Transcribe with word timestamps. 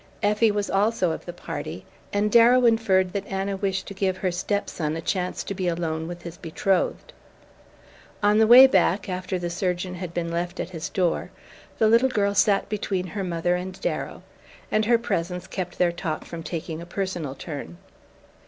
Effie 0.23 0.49
was 0.49 0.67
also 0.67 1.11
of 1.11 1.25
the 1.25 1.31
party; 1.31 1.85
and 2.11 2.31
Darrow 2.31 2.65
inferred 2.65 3.13
that 3.13 3.27
Anna 3.27 3.55
wished 3.55 3.85
to 3.85 3.93
give 3.93 4.17
her 4.17 4.31
step 4.31 4.67
son 4.67 4.95
a 4.95 4.99
chance 5.01 5.43
to 5.43 5.53
be 5.53 5.67
alone 5.67 6.07
with 6.07 6.23
his 6.23 6.37
betrothed. 6.37 7.13
On 8.23 8.39
the 8.39 8.47
way 8.47 8.65
back, 8.65 9.07
after 9.07 9.37
the 9.37 9.51
surgeon 9.51 9.93
had 9.93 10.11
been 10.11 10.31
left 10.31 10.59
at 10.59 10.71
his 10.71 10.89
door, 10.89 11.29
the 11.77 11.87
little 11.87 12.09
girl 12.09 12.33
sat 12.33 12.67
between 12.67 13.05
her 13.05 13.23
mother 13.23 13.55
and 13.55 13.79
Darrow, 13.79 14.23
and 14.71 14.85
her 14.85 14.97
presence 14.97 15.45
kept 15.45 15.77
their 15.77 15.91
talk 15.91 16.25
from 16.25 16.41
taking 16.41 16.81
a 16.81 16.87
personal 16.87 17.35
turn. 17.35 17.77